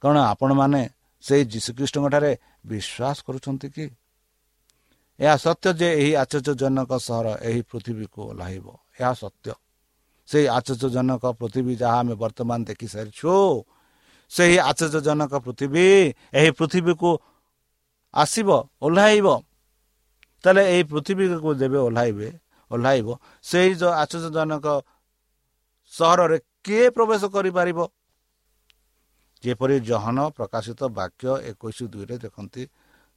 [0.02, 0.80] କାରଣ ଆପଣମାନେ
[1.24, 2.32] ସେଇ ଯୀଶୁଖ୍ରୀଷ୍ଟଙ୍କଠାରେ
[2.66, 3.84] ବିଶ୍ୱାସ କରୁଛନ୍ତି କି
[5.18, 8.66] ଏହା ସତ୍ୟ ଯେ ଏହି ଆଶ୍ଚର୍ଯ୍ୟଜନକ ସହର ଏହି ପୃଥିବୀକୁ ଓହ୍ଲାଇବ
[9.00, 9.48] ଏହା ସତ୍ୟ
[10.28, 13.32] ସେହି ଆଶ୍ଚର୍ଯ୍ୟଜନକ ପୃଥିବୀ ଯାହା ଆମେ ବର୍ତ୍ତମାନ ଦେଖିସାରିଛୁ
[14.30, 15.84] ସେହି ଆଶ୍ଚର୍ଯ୍ୟଜନକ ପୃଥିବୀ
[16.38, 17.10] ଏହି ପୃଥିବୀକୁ
[18.14, 18.48] ଆସିବ
[18.86, 19.26] ଓହ୍ଲାଇବ।
[20.44, 22.28] ତାହେଲେ ଏହି ପୃଥିବୀକୁ ଯେବେ ଓହ୍ଲାଇବେ
[22.70, 23.08] ଓହ୍ଲାଇବ
[23.44, 24.66] ସେଇ ଯେଉଁ ଆଶ୍ଚର୍ଯ୍ୟଜନକ
[25.92, 27.78] ସହରରେ କିଏ ପ୍ରବେଶ କରିପାରିବ?
[29.42, 32.62] ଯେପରି ଜହନ ପ୍ରକାଶିତ ବାକ୍ୟ ଏକୋଇଶ ଦୁଇରେ ଦେଖନ୍ତି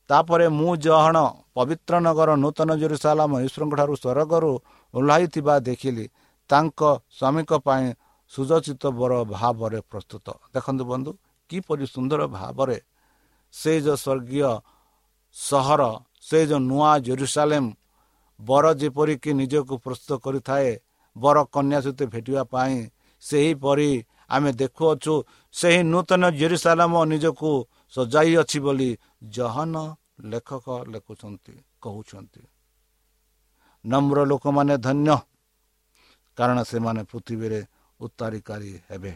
[0.09, 1.17] ତାପରେ ମୁଁ ଜହଣ
[1.55, 4.51] ପବିତ୍ର ନଗର ନୂତନ ଜୋରିସାଲାମ ଈଶ୍ୱରଙ୍କ ଠାରୁ ସ୍ୱର୍ଗରୁ
[4.93, 6.05] ଓହ୍ଲାଇଥିବା ଦେଖିଲି।
[6.49, 6.81] ତାଙ୍କ
[7.17, 7.85] ସ୍ୱାମୀଙ୍କ ପାଇଁ
[8.33, 11.11] ସୁଜଚିତ ବର ଭାବରେ ପ୍ରସ୍ତୁତ। ଦେଖନ୍ତୁ ବନ୍ଧୁ
[11.49, 12.77] କିପରି ସୁନ୍ଦର ଭାବରେ
[13.53, 14.51] ସେ ଯେଉଁ ସ୍ୱର୍ଗୀୟ
[15.35, 15.81] ସହର
[16.27, 17.65] ସେ ଯେଉଁ ନୂଆ ଜେରୁସାଲେମ
[18.39, 20.69] ବର ଯେପରିକି ନିଜକୁ ପ୍ରସ୍ତୁତ କରିଥାଏ
[21.15, 22.77] ବର କନ୍ୟା ସହିତ ଭେଟିବା ପାଇଁ
[23.23, 23.91] ସେହିପରି
[24.35, 25.13] ଆମେ ଦେଖୁଅଛୁ
[25.53, 27.51] ସେହି ନୂତନ ଜେରୁସାଲାମ ନିଜକୁ
[27.95, 28.89] ସଜାଇ ଅଛି ବୋଲି
[29.35, 29.75] ଜହନ
[30.31, 32.41] ଲେଖକ ଲେଖୁଛନ୍ତି କହୁଛନ୍ତି।
[33.85, 35.09] ନମ୍ର ଲୋକମାନେ ଧନ୍ୟ
[36.37, 37.59] କାରଣ ସେମାନେ ପୃଥିବୀରେ
[38.03, 39.13] ଉତ୍ତାରିକାରୀ ହେବେ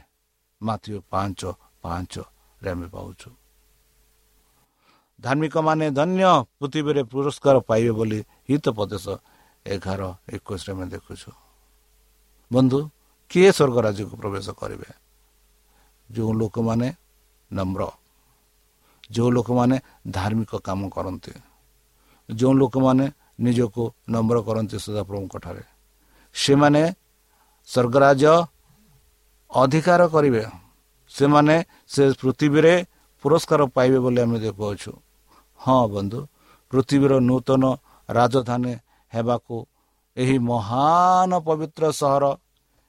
[0.62, 1.41] ମାଥ୍ୟ ପାଞ୍ଚ
[1.84, 3.30] ପାଞ୍ଚରେ ଆମେ ପାଉଛୁ
[5.19, 6.23] ଧାର୍ମିକ ମାନେ ଧନ୍ୟ
[6.60, 9.06] ପୃଥିବୀରେ ପୁରସ୍କାର ପାଇବେ ବୋଲି ହିତ ପ୍ରଦେଶ
[9.65, 10.02] ଏଗାର
[10.36, 11.30] ଏକୋଇଶରେ ଆମେ ଦେଖୁଛୁ
[12.52, 12.80] ବନ୍ଧୁ
[13.32, 14.89] କିଏ ସ୍ୱର୍ଗ ରାଜ୍ୟକୁ ପ୍ରବେଶ କରିବେ
[16.10, 16.88] ଯେଉଁ ଲୋକମାନେ
[17.52, 17.82] ନମ୍ର
[19.10, 19.76] ଯେଉଁ ଲୋକମାନେ
[20.10, 21.34] ଧାର୍ମିକ କାମ କରନ୍ତି
[22.30, 23.06] ଯେଉଁ ଲୋକମାନେ
[23.39, 25.63] ନିଜକୁ ନମ୍ର କରନ୍ତି ସଦାପ୍ରଭୁଙ୍କ ଠାରେ
[26.36, 26.82] ସେମାନେ
[27.69, 28.23] ସ୍ୱର୍ଗରାଜ
[29.51, 30.43] ଅଧିକାର କରିବେ
[31.12, 31.55] ସେମାନେ
[31.88, 32.73] ସେ ପୃଥିବୀରେ
[33.23, 34.91] ପୁରସ୍କାର ପାଇବେ ବୋଲି ଆମେ ଦେଖୁଅଛୁ
[35.60, 36.19] ହଁ ବନ୍ଧୁ
[36.71, 37.63] ପୃଥିବୀର ନୂତନ
[38.10, 38.73] ରାଜଧାନୀ
[39.13, 39.55] ହେବାକୁ
[40.17, 42.25] ଏହି ମହାନ ପବିତ୍ର ସହର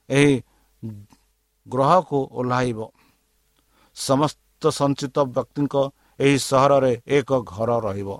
[0.08, 0.34] ଏହି
[1.66, 2.78] ଗ୍ରହକୁ ଓହ୍ଲାଇବ।
[3.96, 5.74] ସମସ୍ତ ସଞ୍ଚିତ ବ୍ୟକ୍ତିଙ୍କ
[6.18, 8.10] ଏହି ସହରରେ ଏକ ଘର ରହିବ।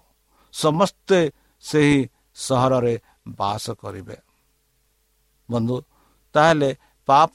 [0.55, 1.19] ସମସ୍ତେ
[1.65, 1.99] ସେହି
[2.37, 2.95] ସହରରେ
[3.29, 4.17] ବାସ କରିବେ।
[5.49, 5.77] ବନ୍ଧୁ
[6.35, 6.71] ତାହେଲେ
[7.09, 7.35] ପାପ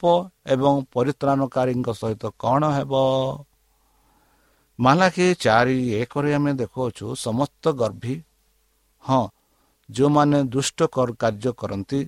[0.53, 2.93] ଏବଂ ପରିତ୍ରାଣକାରୀଙ୍କ ସହିତ କ'ଣ ହେବ?
[4.79, 8.15] ମାଲାକି ଚାରି ଏକରେ ଆମେ ଦେଖୁଅଛୁ ସମସ୍ତ ଗର୍ଭୀ
[9.03, 9.23] ହଁ
[9.89, 10.79] ଯେଉଁମାନେ ଦୁଷ୍ଟ
[11.21, 11.99] କାର୍ଯ୍ୟ କରନ୍ତି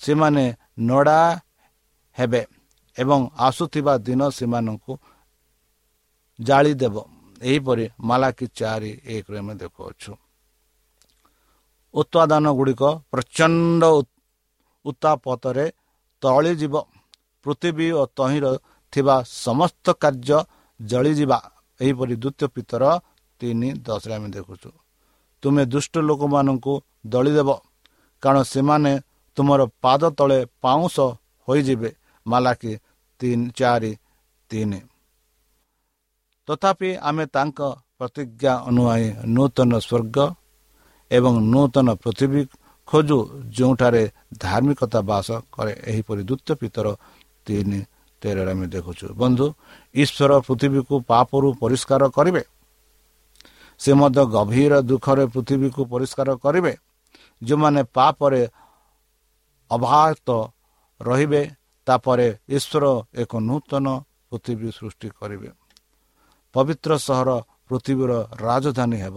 [0.00, 0.44] ସେମାନେ
[0.88, 1.20] ନଡ଼ା
[2.16, 2.42] ହେବେ
[2.96, 4.92] ଏବଂ ଆସୁଥିବା ଦିନ ସେମାନଙ୍କୁ
[6.38, 6.94] ଜାଳିଦେବ
[7.42, 10.12] ଏହିପରି ମାଲାକି ଚାରି ଏକରେ ଆମେ ଦେଖୁଅଛୁ।
[11.94, 13.82] ଉତ୍ପାଦନ ଗୁଡ଼ିକ ପ୍ରଚଣ୍ଡ
[14.84, 15.66] ଉତ୍ତାପତରେ
[16.22, 16.74] ତଳିଯିବ।
[17.44, 18.46] ପୃଥିବୀ ଓ ତହିଁର
[18.92, 20.38] ଥିବା ସମସ୍ତ କାର୍ଯ୍ୟ
[20.80, 21.38] ଜଳିଯିବା।
[21.80, 22.84] ଏହିପରି ଦ୍ୱିତୀୟ ପିତର
[23.40, 24.70] ତିନି ଦଶରେ ଆମେ ଦେଖୁଛୁ।
[25.42, 26.74] ତୁମେ ଦୁଷ୍ଟ ଲୋକମାନଙ୍କୁ
[27.06, 27.50] ଦଳିଦେବ
[28.22, 28.92] କାରଣ ସେମାନେ
[29.36, 30.96] ତୁମର ପାଦ ତଳେ ପାଉଁଶ
[31.48, 31.90] ହୋଇଯିବେ।
[32.26, 32.72] ମାଲାକି
[33.20, 33.92] ତିନି ଚାରି
[34.50, 34.80] ତିନି।
[36.48, 37.58] ତଥାପି ଆମେ ତାଙ୍କ
[37.98, 40.16] ପ୍ରତିଜ୍ଞା ଅନୁଯାୟୀ ନୂତନ ସ୍ୱର୍ଗ
[41.10, 42.42] ଏବଂ ନୂତନ ପୃଥିବୀ
[42.88, 43.18] ଖୋଜୁ
[43.56, 44.02] ଯେଉଁଠାରେ
[44.38, 46.86] ଧାର୍ମିକତା ବାସ କରେ ଏହିପରି ଦ୍ୱିତୀୟ ପିତର
[47.46, 47.80] ତିନି
[48.22, 49.46] ତେରରେ ଆମେ ଦେଖୁଛୁ। ବନ୍ଧୁ
[49.94, 52.42] ଈଶ୍ୱର ପୃଥିବୀକୁ ପାପରୁ ପରିଷ୍କାର କରିବେ।
[53.80, 56.72] ସେ ମଧ୍ୟ ଗଭୀର ଦୁଃଖରେ ପୃଥିବୀକୁ ପରିଷ୍କାର କରିବେ।
[57.42, 58.42] ଯେଉଁମାନେ ପାପରେ
[59.70, 60.28] ଅବାହତ
[61.00, 61.42] ରହିବେ
[61.86, 63.86] ତାପରେ ଈଶ୍ୱର ଏକ ନୂତନ
[64.30, 65.50] ପୃଥିବୀ ସୃଷ୍ଟି କରିବେ।
[66.54, 67.30] ପବିତ୍ର ସହର
[67.68, 69.16] ପୃଥିବୀର ରାଜଧାନୀ ହେବ।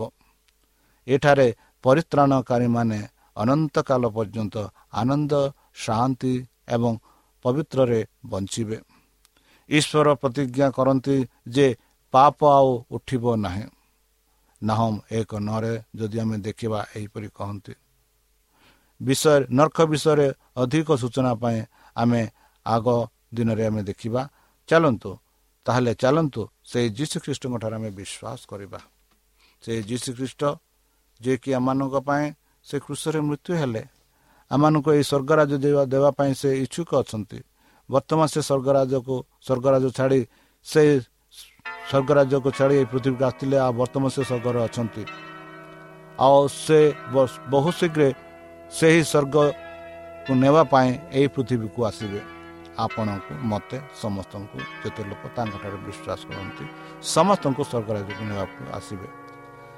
[1.08, 1.48] ଏଠାରେ
[1.84, 3.00] ପରିତ୍ରାଣକାରୀମାନେ
[3.40, 4.56] ଅନନ୍ତକାଳ ପର୍ଯ୍ୟନ୍ତ
[4.94, 5.34] ଆନନ୍ଦ
[5.78, 6.34] ଶାନ୍ତି
[6.68, 6.94] ଏବଂ
[7.46, 8.78] ପବିତ୍ରରେ ବଞ୍ଚିବେ
[9.70, 11.16] ଈଶ୍ୱର ପ୍ରତିଜ୍ଞା କରନ୍ତି
[11.50, 11.68] ଯେ
[12.14, 13.66] ପାପ ଆଉ ଉଠିବ ନାହିଁ
[14.62, 17.74] ନାହମ ଏକ ନରେ ଯଦି ଆମେ ଦେଖିବା ଏହିପରି କହନ୍ତି
[19.02, 21.60] ବିଷୟ ନର୍କ ବିଷୟରେ ଅଧିକ ସୂଚନା ପାଇଁ
[21.96, 22.22] ଆମେ
[22.66, 22.88] ଆଗ
[23.34, 24.22] ଦିନରେ ଆମେ ଦେଖିବା
[24.70, 25.12] ଚାଲନ୍ତୁ
[25.66, 28.80] ତାହେଲେ ଚାଲନ୍ତୁ ସେଇ ଯୀଶୁ ଖ୍ରୀଷ୍ଟଙ୍କ ଠାରେ ଆମେ ବିଶ୍ୱାସ କରିବା
[29.64, 30.42] ସେ ଯୀଶୁ ଖ୍ରୀଷ୍ଟ
[31.22, 32.26] ଯିଏକି ଆମମାନଙ୍କ ପାଇଁ
[32.70, 33.84] ସେ କୃଷରେ ମୃତ୍ୟୁ ହେଲେ।
[34.52, 37.40] ଆମମାନଙ୍କୁ ଏହି ସ୍ୱର୍ଗରାଜ ଦେବା ଦେବା ପାଇଁ ସେ ଇଚ୍ଛୁକ ଅଛନ୍ତି।
[37.90, 40.22] ବର୍ତ୍ତମାନ ସେ ସ୍ୱର୍ଗରାଜକୁ ସ୍ୱର୍ଗରାଜ ଛାଡ଼ି
[40.66, 40.82] ସେ
[41.90, 45.04] ସ୍ୱର୍ଗରାଜକୁ ଛାଡ଼ି ଏହି ପୃଥିବୀକୁ ଆସିଥିଲେ ଆଉ ବର୍ତ୍ତମାନ ସେ ସ୍ୱର୍ଗରେ ଅଛନ୍ତି।
[46.26, 46.80] ଆଉ ସେ
[47.54, 48.02] ବହୁ ଶୀଘ୍ର
[48.78, 52.22] ସେହି ସ୍ୱର୍ଗକୁ ନେବା ପାଇଁ ଏହି ପୃଥିବୀକୁ ଆସିବେ।
[52.86, 56.66] ଆପଣଙ୍କୁ ମୋତେ ସମସ୍ତଙ୍କୁ ଯେତେ ଲୋକ ତାଙ୍କଠାରେ ବିଶ୍ୱାସ କରନ୍ତି
[57.16, 59.08] ସମସ୍ତଙ୍କୁ ସ୍ୱର୍ଗରାଜକୁ ନେବାକୁ ଆସିବେ।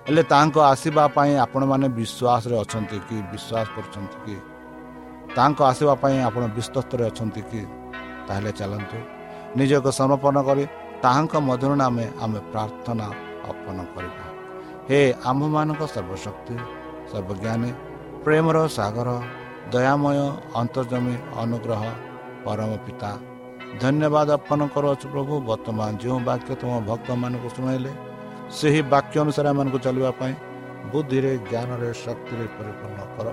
[0.05, 4.35] ହେଲେ ତାଙ୍କ ଆସିବା ପାଇଁ ଆପଣମାନେ ବିଶ୍ୱାସରେ ଅଛନ୍ତି କି ବିଶ୍ୱାସ କରୁଛନ୍ତି କି?
[5.37, 7.61] ତାଙ୍କ ଆସିବା ପାଇଁ ଆପଣ ବିଶ୍ୱସ୍ତରେ ଅଛନ୍ତି କି?
[8.27, 8.97] ତାହେଲେ ଚାଲନ୍ତୁ।
[9.57, 10.63] ନିଜକୁ ସମର୍ପଣ କରି
[11.03, 13.07] ତାହାଙ୍କ ମଧୁର ନାମେ ଆମେ ପ୍ରାର୍ଥନା
[13.49, 14.25] ଅର୍ପଣ କରିବା।
[14.89, 16.55] ହେ ଆମ୍ଭମାନଙ୍କ ସର୍ବଶକ୍ତି
[17.11, 17.71] ସର୍ବଜ୍ଞାନୀ
[18.25, 19.09] ପ୍ରେମର ସାଗର
[19.73, 20.17] ଦୟାମୟ
[20.61, 21.81] ଅନ୍ତର୍ଜମୀ ଅନୁଗ୍ରହ
[22.45, 23.11] ପରମ ପିତା
[23.81, 27.91] ଧନ୍ୟବାଦ ଅର୍ପଣ କରୁଅଛୁ ପ୍ରଭୁ। ବର୍ତ୍ତମାନ ଯେଉଁ ବାକ୍ୟ ତୁମ ଭକ୍ତମାନଙ୍କୁ ଶୁଣାଇଲେ
[28.59, 30.33] ସେହି ବାକ୍ୟ ଅନୁସାରେ ଏମାନଙ୍କୁ ଚାଲିବା ପାଇଁ
[30.91, 33.27] ବୁଦ୍ଧିରେ ଜ୍ଞାନରେ ଶକ୍ତିରେ ପରିପୂର୍ଣ୍ଣ କର।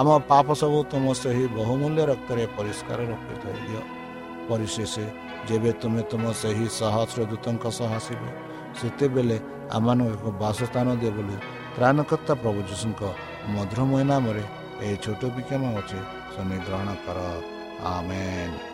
[0.00, 3.80] ଆମ ପାପ ସବୁ ତୁମ ସେହି ବହୁମୂଲ୍ୟ ରକ୍ତରେ ପରିଷ୍କାର ରଖିତ ଦିଅ
[4.48, 4.94] ପରିଶେଷ
[5.48, 8.22] ଯେବେ ତୁମେ ତୁମ ସେହି ସହସ୍ର ଦୂତଙ୍କ ସହ ଆସିବ
[8.78, 9.36] ସେତେବେଳେ
[9.76, 11.36] ଆମମାନଙ୍କୁ ଏକ ବାସସ୍ଥାନ ଦିଅ ବୋଲି
[11.76, 13.02] ତ୍ରାଣକର୍ତ୍ତା ପ୍ରଭୁ ଯୀଶୁଙ୍କ
[13.54, 14.44] ମଧୁରମୟ ନାମରେ
[14.84, 15.98] ଏହି ଛୋଟ ବିଜ୍ଞାନ ଅଛି
[16.34, 17.18] ଶନି ଗ୍ରହଣ କର।
[17.94, 18.73] ଆମେନ୍।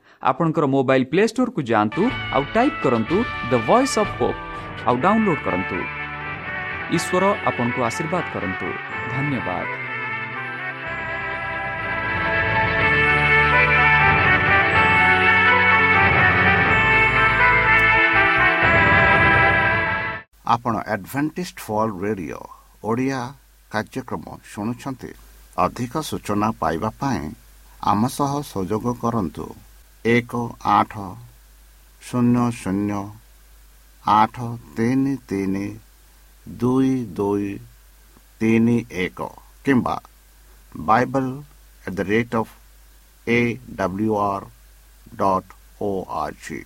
[0.23, 2.01] ଆପଣଙ୍କର ମୋବାଇଲ୍ ପ୍ଲେ ଷ୍ଟୋର୍କୁ ଯାଆନ୍ତୁ
[2.35, 3.17] ଆଉ ଟାଇପ୍ କରନ୍ତୁ
[3.51, 4.39] ଦ ଭଏସ୍ ଅଫ୍ ହୋପ୍
[4.87, 5.77] ଆଉ ଡାଉନଲୋଡ୍ କରନ୍ତୁ।
[6.97, 8.67] ଈଶ୍ୱର ଆପଣଙ୍କୁ ଆଶୀର୍ବାଦ କରନ୍ତୁ।
[9.13, 9.67] ଧନ୍ୟବାଦ।
[20.53, 22.39] ଆପଣ ଆଡଭେଣ୍ଟିସ୍ଡ ଫଲ୍ ରେଡିଓ
[22.83, 23.19] ଓଡ଼ିଆ
[23.71, 25.11] କାର୍ଯ୍ୟକ୍ରମ ଶୁଣୁଛନ୍ତି।
[25.57, 27.23] ଅଧିକ ସୂଚନା ପାଇବା ପାଇଁ
[27.91, 29.45] ଆମ ସହ ସଂଯୋଗ କରନ୍ତୁ।
[30.05, 31.03] ଏକ ଆଠ
[32.01, 33.01] ଶୂନ୍ୟ ଶୂନ୍ୟ
[34.03, 35.65] ଆଠ ତିନି ତିନି
[36.45, 37.51] ଦୁଇ ଦୁଇ
[38.41, 39.27] ତିନି ଏକ
[39.65, 39.95] କିମ୍ବା
[40.87, 41.29] Bible
[41.83, 42.55] at the rate of
[43.27, 43.39] A
[43.75, 44.47] W R
[45.17, 46.59] dot O R G